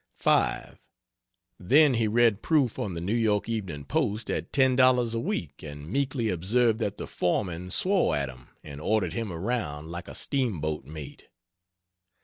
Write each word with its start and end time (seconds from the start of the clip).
5. 0.15 0.79
Then 1.59 1.93
he 1.93 2.07
read 2.07 2.41
proof 2.41 2.79
on 2.79 2.95
the 2.95 3.01
N. 3.01 3.31
Y. 3.31 3.41
Eve. 3.45 3.85
Post 3.87 4.31
at 4.31 4.51
$10 4.51 5.13
a 5.15 5.19
week 5.19 5.61
and 5.61 5.87
meekly 5.89 6.29
observed 6.29 6.79
that 6.79 6.97
the 6.97 7.05
foreman 7.05 7.69
swore 7.69 8.15
at 8.15 8.27
him 8.27 8.47
and 8.63 8.81
ordered 8.81 9.13
him 9.13 9.31
around 9.31 9.91
"like 9.91 10.07
a 10.07 10.15
steamboat 10.15 10.85
mate." 10.85 11.27